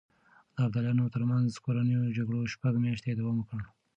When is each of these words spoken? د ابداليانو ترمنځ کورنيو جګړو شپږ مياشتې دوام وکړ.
د 0.55 0.57
ابداليانو 0.67 1.11
ترمنځ 1.15 1.49
کورنيو 1.65 2.13
جګړو 2.17 2.51
شپږ 2.53 2.73
مياشتې 2.83 3.11
دوام 3.19 3.37
وکړ. 3.39 3.61